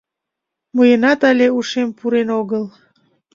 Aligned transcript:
Мыйынат 0.75 1.21
але 1.29 1.47
ушем 1.57 1.89
пурен 1.97 2.29
огыл. 2.39 2.63